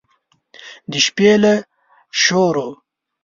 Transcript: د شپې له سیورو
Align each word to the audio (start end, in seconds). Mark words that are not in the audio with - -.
د 0.91 0.93
شپې 1.05 1.31
له 1.43 1.53
سیورو 2.21 2.69